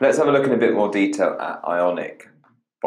Let's 0.00 0.18
have 0.18 0.26
a 0.26 0.32
look 0.32 0.46
in 0.46 0.52
a 0.52 0.58
bit 0.58 0.74
more 0.74 0.90
detail 0.90 1.36
at 1.40 1.60
ionic 1.64 2.28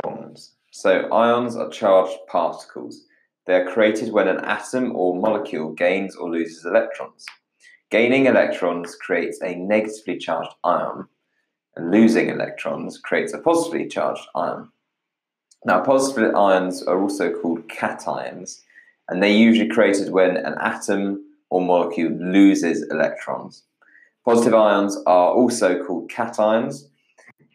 bonds. 0.02 0.56
So 0.72 1.08
ions 1.12 1.56
are 1.56 1.70
charged 1.70 2.18
particles. 2.28 3.06
They 3.46 3.54
are 3.56 3.72
created 3.72 4.12
when 4.12 4.28
an 4.28 4.44
atom 4.44 4.96
or 4.96 5.16
molecule 5.16 5.72
gains 5.72 6.16
or 6.16 6.30
loses 6.30 6.66
electrons. 6.66 7.26
Gaining 7.90 8.26
electrons 8.26 8.96
creates 8.96 9.40
a 9.42 9.56
negatively 9.56 10.18
charged 10.18 10.52
ion, 10.64 11.08
and 11.78 11.92
losing 11.92 12.30
electrons 12.30 12.98
creates 12.98 13.34
a 13.34 13.40
positively 13.40 13.88
charged 13.88 14.28
ion. 14.36 14.70
Now, 15.64 15.82
positive 15.84 16.36
ions 16.36 16.84
are 16.84 17.02
also 17.02 17.32
called 17.32 17.68
cations, 17.70 18.62
and 19.08 19.22
they're 19.22 19.30
usually 19.30 19.70
created 19.70 20.12
when 20.12 20.36
an 20.36 20.56
atom 20.60 21.24
or 21.50 21.62
molecule 21.62 22.12
loses 22.12 22.90
electrons. 22.90 23.64
Positive 24.26 24.56
ions 24.56 24.98
are 25.06 25.32
also 25.32 25.82
called 25.86 26.10
cations, 26.10 26.88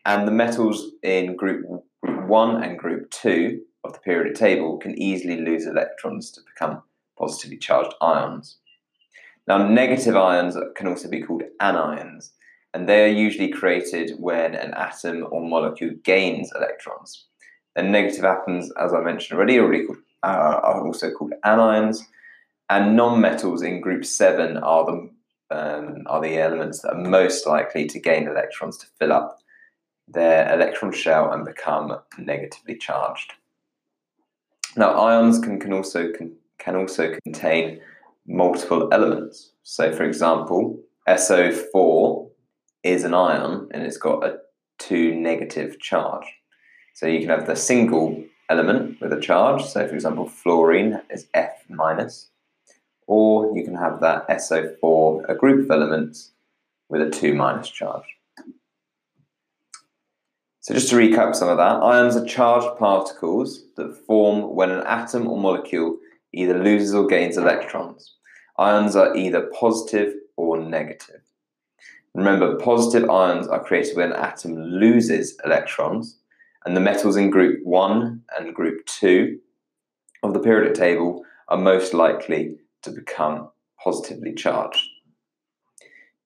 and 0.04 0.26
the 0.26 0.32
metals 0.32 0.92
in 1.02 1.36
group, 1.36 1.66
group 2.02 2.26
1 2.26 2.62
and 2.62 2.78
group 2.78 3.10
2 3.10 3.60
of 3.84 3.92
the 3.92 3.98
periodic 4.00 4.34
table 4.34 4.78
can 4.78 5.00
easily 5.00 5.40
lose 5.40 5.66
electrons 5.66 6.30
to 6.30 6.40
become 6.42 6.82
positively 7.18 7.58
charged 7.58 7.94
ions. 8.00 8.58
Now, 9.46 9.66
negative 9.66 10.16
ions 10.16 10.56
can 10.76 10.86
also 10.86 11.08
be 11.08 11.22
called 11.22 11.42
anions, 11.60 12.30
and 12.72 12.88
they 12.88 13.04
are 13.04 13.12
usually 13.12 13.48
created 13.48 14.12
when 14.18 14.54
an 14.54 14.72
atom 14.74 15.26
or 15.30 15.46
molecule 15.46 15.94
gains 16.04 16.52
electrons. 16.54 17.26
And 17.76 17.92
negative 17.92 18.24
atoms, 18.24 18.70
as 18.72 18.92
I 18.92 19.00
mentioned 19.00 19.36
already, 19.36 19.58
already 19.58 19.86
called, 19.86 19.98
uh, 20.22 20.60
are 20.62 20.86
also 20.86 21.10
called 21.10 21.32
anions, 21.44 22.02
and 22.68 22.96
non-metals 22.96 23.62
in 23.62 23.80
group 23.80 24.04
seven 24.04 24.56
are 24.58 24.84
the 24.84 25.10
um, 25.52 26.04
are 26.06 26.20
the 26.20 26.38
elements 26.38 26.80
that 26.82 26.92
are 26.92 27.00
most 27.00 27.44
likely 27.44 27.84
to 27.86 27.98
gain 27.98 28.28
electrons 28.28 28.76
to 28.78 28.86
fill 29.00 29.12
up 29.12 29.40
their 30.12 30.52
electron 30.52 30.92
shell 30.92 31.32
and 31.32 31.44
become 31.44 31.98
negatively 32.18 32.76
charged. 32.76 33.32
Now, 34.76 34.92
ions 34.92 35.38
can, 35.38 35.58
can 35.58 35.72
also 35.72 36.12
can, 36.12 36.36
can 36.58 36.76
also 36.76 37.16
contain 37.24 37.80
multiple 38.26 38.88
elements. 38.92 39.52
So, 39.62 39.92
for 39.92 40.04
example, 40.04 40.80
SO4 41.08 42.30
is 42.82 43.04
an 43.04 43.14
ion 43.14 43.68
and 43.72 43.82
it's 43.82 43.96
got 43.96 44.24
a 44.24 44.38
two 44.78 45.14
negative 45.14 45.78
charge. 45.80 46.26
So 46.94 47.06
you 47.06 47.20
can 47.20 47.28
have 47.28 47.46
the 47.46 47.56
single 47.56 48.22
element 48.48 49.00
with 49.00 49.12
a 49.12 49.20
charge. 49.20 49.64
So, 49.64 49.86
for 49.86 49.94
example, 49.94 50.28
fluorine 50.28 51.00
is 51.10 51.28
F 51.34 51.64
minus, 51.68 52.30
or 53.06 53.56
you 53.56 53.64
can 53.64 53.74
have 53.74 54.00
that 54.00 54.28
SO4, 54.28 55.28
a 55.28 55.34
group 55.34 55.64
of 55.64 55.70
elements 55.70 56.32
with 56.88 57.02
a 57.02 57.10
2 57.10 57.34
minus 57.34 57.70
charge. 57.70 58.04
So 60.62 60.74
just 60.74 60.90
to 60.90 60.96
recap 60.96 61.34
some 61.34 61.48
of 61.48 61.56
that, 61.56 61.82
ions 61.82 62.16
are 62.16 62.26
charged 62.26 62.78
particles 62.78 63.64
that 63.76 63.96
form 64.06 64.54
when 64.54 64.70
an 64.70 64.86
atom 64.86 65.26
or 65.26 65.40
molecule 65.40 65.96
either 66.34 66.62
loses 66.62 66.94
or 66.94 67.06
gains 67.06 67.38
electrons. 67.38 68.16
Ions 68.58 68.94
are 68.94 69.16
either 69.16 69.50
positive 69.58 70.12
or 70.36 70.60
negative. 70.60 71.22
Remember, 72.14 72.56
positive 72.56 73.08
ions 73.08 73.48
are 73.48 73.64
created 73.64 73.96
when 73.96 74.12
an 74.12 74.18
atom 74.18 74.54
loses 74.54 75.38
electrons, 75.46 76.18
and 76.66 76.76
the 76.76 76.80
metals 76.80 77.16
in 77.16 77.30
group 77.30 77.64
1 77.64 78.22
and 78.38 78.54
group 78.54 78.84
2 78.84 79.38
of 80.22 80.34
the 80.34 80.40
periodic 80.40 80.74
table 80.74 81.24
are 81.48 81.56
most 81.56 81.94
likely 81.94 82.58
to 82.82 82.90
become 82.90 83.48
positively 83.82 84.34
charged. 84.34 84.86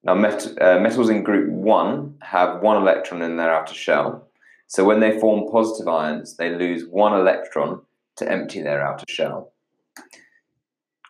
Now, 0.04 0.14
met, 0.14 0.46
uh, 0.60 0.78
metals 0.80 1.08
in 1.08 1.22
group 1.22 1.50
1 1.50 2.18
have 2.22 2.60
one 2.60 2.76
electron 2.76 3.22
in 3.22 3.36
their 3.36 3.52
outer 3.52 3.74
shell. 3.74 4.28
So 4.66 4.84
when 4.84 5.00
they 5.00 5.18
form 5.18 5.50
positive 5.50 5.88
ions, 5.88 6.36
they 6.36 6.54
lose 6.54 6.86
one 6.86 7.18
electron 7.18 7.80
to 8.16 8.30
empty 8.30 8.60
their 8.60 8.86
outer 8.86 9.06
shell. 9.08 9.52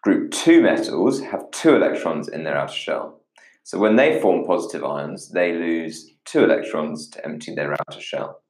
Group 0.03 0.31
2 0.31 0.62
metals 0.62 1.21
have 1.22 1.50
two 1.50 1.75
electrons 1.75 2.28
in 2.28 2.44
their 2.44 2.56
outer 2.56 2.75
shell. 2.75 3.21
So 3.65 3.78
when 3.78 3.97
they 3.97 4.21
form 4.21 4.44
positive 4.44 4.84
ions, 4.84 5.31
they 5.31 5.53
lose 5.53 6.12
two 6.25 6.44
electrons 6.44 7.09
to 7.11 7.25
empty 7.25 7.55
their 7.55 7.72
outer 7.72 8.00
shell. 8.00 8.43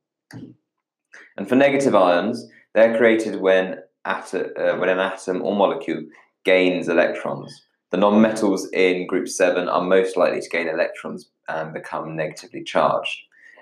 And 1.37 1.49
for 1.49 1.55
negative 1.55 1.95
ions, 1.95 2.49
they're 2.75 2.97
created 2.97 3.41
when, 3.41 3.79
atom, 4.05 4.49
uh, 4.59 4.77
when 4.77 4.89
an 4.89 4.99
atom 4.99 5.43
or 5.43 5.55
molecule 5.55 6.03
gains 6.45 6.89
electrons. 6.89 7.63
The 7.95 8.01
nonmetals 8.01 8.63
in 8.73 9.07
group 9.07 9.29
7 9.29 9.69
are 9.69 9.81
most 9.81 10.17
likely 10.17 10.41
to 10.41 10.49
gain 10.49 10.67
electrons 10.67 11.31
and 11.49 11.73
become 11.73 12.17
negatively 12.17 12.65
charged. 12.65 13.17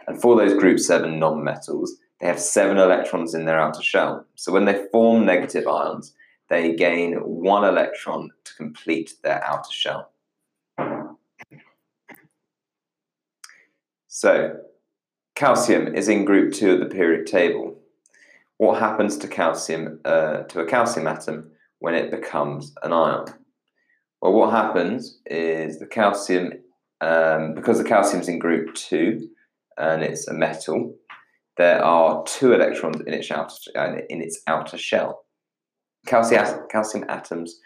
And 0.07 0.19
for 0.19 0.37
those 0.37 0.59
group 0.59 0.79
7 0.79 1.21
nonmetals, 1.21 1.91
they 2.19 2.29
have 2.29 2.41
seven 2.41 2.79
electrons 2.79 3.35
in 3.35 3.45
their 3.45 3.61
outer 3.61 3.83
shell. 3.83 4.25
So 4.37 4.51
when 4.51 4.65
they 4.65 4.87
form 4.91 5.27
negative 5.27 5.69
ions, 5.69 6.15
they 6.49 6.75
gain 6.75 7.17
one 7.17 7.65
electron 7.65 8.31
to 8.45 8.55
complete 8.55 9.17
their 9.23 9.45
outer 9.45 9.71
shell. 9.71 10.11
So, 14.09 14.61
calcium 15.35 15.95
is 15.95 16.09
in 16.09 16.25
group 16.25 16.55
2 16.55 16.73
of 16.73 16.81
the 16.81 16.87
periodic 16.87 17.27
table. 17.27 17.79
What 18.57 18.81
happens 18.81 19.19
to 19.19 19.29
calcium 19.29 20.01
uh, 20.07 20.45
to 20.45 20.61
a 20.61 20.67
calcium 20.67 21.07
atom 21.07 21.51
when 21.81 21.95
it 21.95 22.11
becomes 22.11 22.73
an 22.83 22.95
ion? 22.95 23.27
Well, 24.23 24.35
what 24.35 24.53
happens 24.53 25.19
is 25.27 25.81
the 25.81 25.87
calcium, 25.87 26.53
um, 27.01 27.55
because 27.55 27.79
the 27.79 27.85
calcium 27.85 28.23
is 28.23 28.29
in 28.29 28.39
group 28.39 28.73
2 28.75 29.29
and 29.77 30.05
it's 30.05 30.29
a 30.29 30.33
metal, 30.33 30.95
there 31.57 31.85
are 31.85 32.23
two 32.25 32.53
electrons 32.53 33.01
in 33.05 33.15
its 33.15 33.33
outer, 33.33 33.99
in 34.09 34.23
its 34.23 34.41
outer 34.47 34.79
shell. 34.79 35.25
Calcium, 36.07 36.61
calcium 36.71 37.05
atoms 37.09 37.59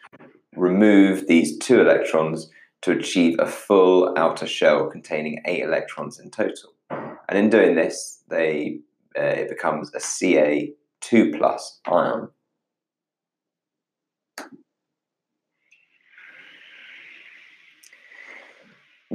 remove 0.56 1.26
these 1.26 1.58
two 1.58 1.82
electrons 1.82 2.48
to 2.80 2.92
achieve 2.92 3.36
a 3.38 3.46
full 3.46 4.14
outer 4.16 4.46
shell 4.46 4.88
containing 4.88 5.42
eight 5.44 5.62
electrons 5.62 6.18
in 6.18 6.30
total. 6.30 6.72
And 6.90 7.38
in 7.38 7.50
doing 7.50 7.74
this, 7.74 8.22
they 8.30 8.80
uh, 9.18 9.22
it 9.22 9.50
becomes 9.50 9.94
a 9.94 9.98
Ca2 9.98 11.36
plus 11.36 11.80
ion. 11.86 12.28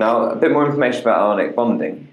Now, 0.02 0.32
a 0.32 0.36
bit 0.36 0.52
more 0.52 0.66
information 0.66 1.02
about 1.02 1.22
ionic 1.22 1.56
bonding. 1.56 2.08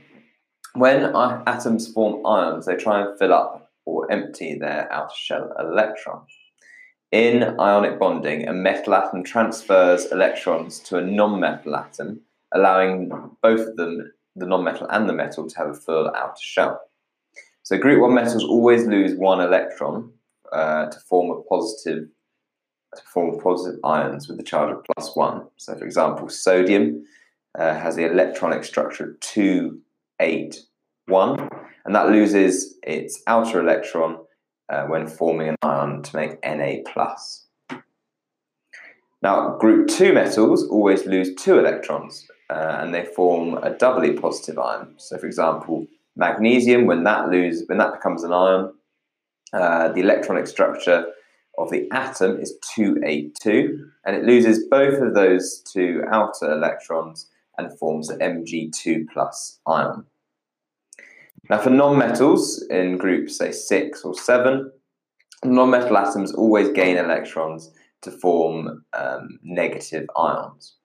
When 0.74 1.04
atoms 1.16 1.90
form 1.90 2.26
ions, 2.26 2.66
they 2.66 2.76
try 2.76 3.00
and 3.00 3.18
fill 3.18 3.32
up 3.32 3.72
or 3.86 4.12
empty 4.12 4.58
their 4.58 4.92
outer 4.92 5.14
shell 5.16 5.54
electron. 5.58 6.20
In 7.12 7.58
ionic 7.58 7.98
bonding, 7.98 8.46
a 8.46 8.52
metal 8.52 8.92
atom 8.92 9.24
transfers 9.24 10.04
electrons 10.12 10.80
to 10.80 10.98
a 10.98 11.00
non-metal 11.00 11.74
atom, 11.76 12.20
allowing 12.52 13.08
both 13.42 13.60
of 13.60 13.76
them, 13.76 14.12
the 14.36 14.44
non-metal 14.44 14.86
and 14.90 15.08
the 15.08 15.14
metal, 15.14 15.48
to 15.48 15.56
have 15.56 15.68
a 15.68 15.74
full 15.74 16.12
outer 16.14 16.42
shell. 16.42 16.78
So 17.62 17.78
group 17.78 18.02
1 18.02 18.12
metals 18.12 18.44
always 18.44 18.84
lose 18.84 19.18
one 19.18 19.40
electron 19.40 20.12
uh, 20.52 20.90
to 20.90 21.00
form 21.08 21.30
a 21.30 21.40
positive 21.44 22.08
to 22.96 23.02
form 23.14 23.40
positive 23.40 23.80
ions 23.82 24.28
with 24.28 24.36
the 24.36 24.42
charge 24.42 24.72
of 24.72 24.84
plus 24.84 25.16
1. 25.16 25.46
So 25.56 25.74
for 25.74 25.84
example, 25.86 26.28
sodium 26.28 27.06
uh, 27.58 27.74
has 27.78 27.96
the 27.96 28.04
electronic 28.04 28.64
structure 28.64 29.16
2, 29.20 29.80
8, 30.20 30.60
1, 31.06 31.48
and 31.84 31.94
that 31.94 32.08
loses 32.08 32.78
its 32.82 33.22
outer 33.26 33.60
electron 33.60 34.18
uh, 34.68 34.84
when 34.84 35.06
forming 35.06 35.48
an 35.48 35.56
ion 35.62 36.02
to 36.02 36.16
make 36.16 36.38
Na+. 36.44 36.76
plus. 36.92 37.46
Now, 39.20 39.56
group 39.56 39.88
2 39.88 40.12
metals 40.12 40.68
always 40.68 41.04
lose 41.06 41.34
two 41.34 41.58
electrons, 41.58 42.28
uh, 42.50 42.76
and 42.80 42.94
they 42.94 43.04
form 43.04 43.58
a 43.58 43.70
doubly 43.70 44.12
positive 44.12 44.58
ion. 44.58 44.94
So, 44.96 45.18
for 45.18 45.26
example, 45.26 45.86
magnesium, 46.14 46.86
when 46.86 47.02
that 47.04 47.28
lose, 47.28 47.64
when 47.66 47.78
that 47.78 47.92
becomes 47.92 48.22
an 48.22 48.32
ion, 48.32 48.74
uh, 49.52 49.88
the 49.88 50.00
electronic 50.00 50.46
structure 50.46 51.06
of 51.56 51.70
the 51.70 51.88
atom 51.90 52.38
is 52.38 52.54
282, 52.74 53.90
and 54.04 54.14
it 54.14 54.24
loses 54.24 54.68
both 54.70 55.02
of 55.02 55.14
those 55.14 55.60
two 55.62 56.04
outer 56.08 56.52
electrons 56.52 57.28
and 57.58 57.76
forms 57.78 58.08
an 58.08 58.20
Mg2 58.20 59.06
plus 59.12 59.60
ion. 59.66 60.04
Now, 61.50 61.58
for 61.58 61.70
non-metals 61.70 62.66
in 62.70 62.98
groups, 62.98 63.38
say 63.38 63.52
six 63.52 64.04
or 64.04 64.14
seven, 64.14 64.70
non-metal 65.44 65.96
atoms 65.96 66.32
always 66.32 66.68
gain 66.70 66.96
electrons 66.96 67.70
to 68.02 68.10
form 68.10 68.84
um, 68.92 69.38
negative 69.42 70.06
ions. 70.16 70.76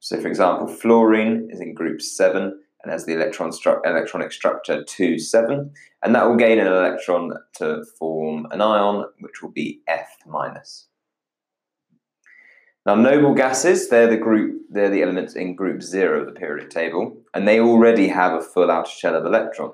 So, 0.00 0.20
for 0.20 0.28
example, 0.28 0.66
fluorine 0.66 1.48
is 1.50 1.60
in 1.60 1.74
group 1.74 2.02
seven 2.02 2.60
and 2.82 2.92
has 2.92 3.06
the 3.06 3.14
electron 3.14 3.50
stru 3.50 3.80
electronic 3.84 4.32
structure 4.32 4.84
2, 4.84 5.18
7, 5.18 5.70
and 6.02 6.14
that 6.14 6.28
will 6.28 6.36
gain 6.36 6.58
an 6.58 6.66
electron 6.66 7.32
to 7.56 7.84
form 7.98 8.46
an 8.50 8.60
ion, 8.60 9.04
which 9.20 9.42
will 9.42 9.50
be 9.50 9.80
F 9.88 10.08
minus. 10.26 10.87
Now, 12.88 12.94
noble 12.94 13.34
gases, 13.34 13.90
they're 13.90 14.08
the 14.08 14.16
group, 14.16 14.62
they're 14.70 14.88
the 14.88 15.02
elements 15.02 15.34
in 15.34 15.54
group 15.54 15.82
zero 15.82 16.20
of 16.20 16.26
the 16.26 16.32
periodic 16.32 16.70
table, 16.70 17.20
and 17.34 17.46
they 17.46 17.60
already 17.60 18.08
have 18.08 18.32
a 18.32 18.40
full 18.40 18.70
outer 18.70 18.90
shell 18.90 19.14
of 19.14 19.26
electron. 19.26 19.72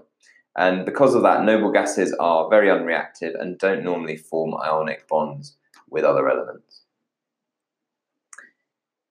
And 0.57 0.85
because 0.85 1.15
of 1.15 1.23
that, 1.23 1.45
noble 1.45 1.71
gases 1.71 2.13
are 2.19 2.51
very 2.51 2.67
unreactive 2.67 3.41
and 3.41 3.57
don't 3.57 3.85
normally 3.85 4.17
form 4.17 4.57
ionic 4.61 5.07
bonds 5.07 5.57
with 5.89 6.03
other 6.03 6.29
elements. 6.29 6.83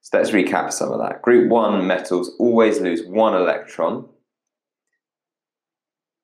So 0.01 0.17
let's 0.17 0.31
recap 0.31 0.73
some 0.73 0.91
of 0.91 0.99
that. 0.99 1.21
Group 1.21 1.49
1 1.49 1.87
metals 1.87 2.35
always 2.39 2.81
lose 2.81 3.05
one 3.05 3.33
electron 3.33 4.09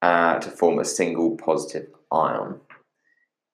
uh, 0.01 0.37
to 0.39 0.51
form 0.51 0.79
a 0.79 0.83
single 0.83 1.37
positive 1.37 1.87
ion. 2.11 2.59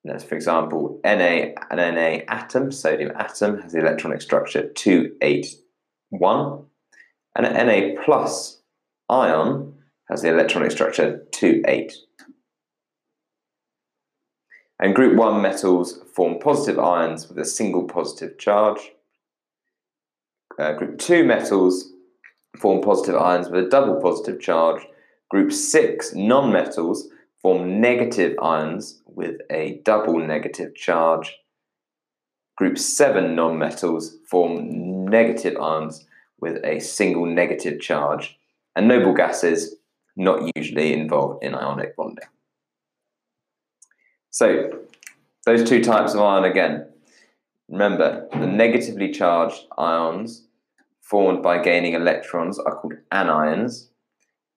For 0.06 0.36
example, 0.36 1.00
Na, 1.04 1.48
an 1.72 1.96
Na 1.96 2.20
atom, 2.28 2.72
sodium 2.72 3.12
atom, 3.16 3.62
has 3.62 3.72
the 3.72 3.80
electronic 3.80 4.22
structure 4.22 4.70
281, 4.70 6.64
and 7.36 7.46
an 7.46 7.68
Na 7.68 8.04
plus 8.04 8.62
ion 9.10 9.74
has 10.10 10.22
the 10.22 10.30
electronic 10.30 10.72
structure 10.72 11.26
28. 11.32 11.94
And 14.80 14.94
group 14.94 15.16
1 15.16 15.42
metals 15.42 16.02
form 16.14 16.38
positive 16.40 16.78
ions 16.78 17.28
with 17.28 17.40
a 17.40 17.46
single 17.46 17.86
positive 17.86 18.38
charge. 18.38 18.92
Uh, 20.60 20.74
group 20.74 21.00
2 21.00 21.24
metals 21.24 21.94
form 22.58 22.82
positive 22.82 23.16
ions 23.16 23.50
with 23.50 23.66
a 23.66 23.70
double 23.70 24.00
positive 24.02 24.40
charge. 24.40 24.82
Group 25.30 25.52
6 25.52 26.14
non-metals 26.14 27.08
form 27.46 27.80
negative 27.80 28.36
ions 28.42 29.04
with 29.06 29.40
a 29.52 29.80
double 29.86 30.18
negative 30.18 30.74
charge. 30.74 31.38
Group 32.58 32.76
7 32.76 33.36
nonmetals 33.36 34.16
form 34.28 35.06
negative 35.06 35.56
ions 35.62 36.08
with 36.40 36.58
a 36.66 36.80
single 36.80 37.28
negative 37.28 37.80
charge. 37.80 38.36
And 38.76 38.88
noble 38.88 39.14
gases 39.14 39.76
not 40.16 40.50
usually 40.56 40.92
involved 40.92 41.44
in 41.44 41.54
ionic 41.54 41.96
bonding. 41.96 42.26
So, 44.32 44.80
those 45.46 45.70
two 45.70 45.84
types 45.84 46.16
of 46.16 46.22
ion 46.22 46.46
again. 46.46 46.88
Remember, 47.70 48.28
the 48.32 48.48
negatively 48.48 49.12
charged 49.12 49.66
ions 49.78 50.48
formed 51.00 51.44
by 51.44 51.62
gaining 51.62 51.94
electrons 51.94 52.58
are 52.58 52.76
called 52.76 52.96
anions, 53.12 53.90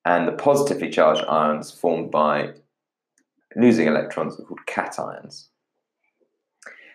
and 0.07 0.27
the 0.27 0.33
positively 0.33 0.89
charged 0.89 1.27
ions 1.29 1.71
formed 1.71 2.11
by 2.11 2.55
losing 3.57 3.87
electrons 3.87 4.39
are 4.39 4.45
called 4.45 4.61
cations. 4.67 5.47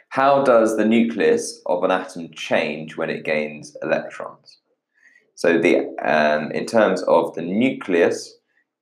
How 0.10 0.44
does 0.44 0.78
the 0.78 0.86
nucleus 0.86 1.62
of 1.66 1.84
an 1.84 1.92
atom 1.92 2.32
change 2.34 2.98
when 2.98 3.10
it 3.10 3.26
gains 3.26 3.76
electrons? 3.82 4.60
So 5.36 5.58
the 5.58 5.88
um, 6.04 6.52
in 6.52 6.66
terms 6.66 7.02
of 7.04 7.34
the 7.34 7.42
nucleus, 7.42 8.36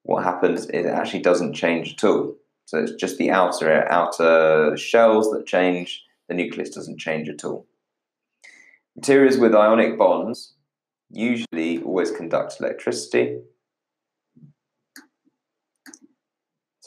what 0.03 0.23
happens 0.23 0.65
is 0.65 0.85
it 0.85 0.87
actually 0.87 1.21
doesn't 1.21 1.53
change 1.53 1.93
at 1.93 2.03
all. 2.03 2.35
So 2.65 2.79
it's 2.79 2.93
just 2.93 3.17
the 3.17 3.31
outer 3.31 3.89
outer 3.89 4.75
shells 4.77 5.31
that 5.31 5.45
change. 5.45 6.03
The 6.27 6.35
nucleus 6.35 6.69
doesn't 6.69 6.99
change 6.99 7.29
at 7.29 7.43
all. 7.45 7.65
Materials 8.95 9.37
with 9.37 9.55
ionic 9.55 9.97
bonds 9.97 10.53
usually 11.09 11.81
always 11.83 12.11
conduct 12.11 12.59
electricity. 12.59 13.39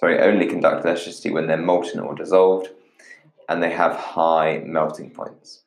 Sorry, 0.05 0.21
only 0.21 0.47
conduct 0.47 0.85
electricity 0.85 1.31
when 1.31 1.47
they're 1.47 1.57
molten 1.57 1.99
or 1.99 2.15
dissolved, 2.15 2.69
and 3.49 3.63
they 3.63 3.71
have 3.71 3.97
high 3.97 4.63
melting 4.63 5.09
points. 5.09 5.63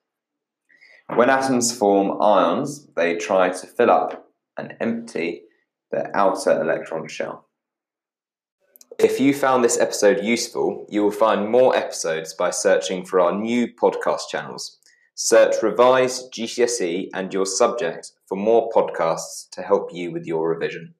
When 1.15 1.31
atoms 1.31 1.75
form 1.75 2.21
ions, 2.21 2.85
they 2.95 3.15
try 3.15 3.49
to 3.49 3.65
fill 3.65 3.89
up 3.89 4.29
and 4.55 4.75
empty 4.79 5.41
their 5.89 6.15
outer 6.15 6.61
electron 6.61 7.07
shell. 7.07 7.47
If 8.99 9.19
you 9.19 9.33
found 9.33 9.63
this 9.63 9.79
episode 9.79 10.23
useful, 10.23 10.85
you 10.87 11.01
will 11.01 11.09
find 11.09 11.49
more 11.49 11.75
episodes 11.75 12.35
by 12.35 12.51
searching 12.51 13.05
for 13.05 13.19
our 13.19 13.33
new 13.33 13.67
podcast 13.73 14.29
channels. 14.29 14.77
Search 15.15 15.63
Revise 15.63 16.29
GCSE 16.29 17.09
and 17.11 17.33
your 17.33 17.47
subject 17.47 18.11
for 18.27 18.35
more 18.35 18.69
podcasts 18.69 19.49
to 19.53 19.63
help 19.63 19.91
you 19.91 20.11
with 20.11 20.27
your 20.27 20.47
revision. 20.47 20.93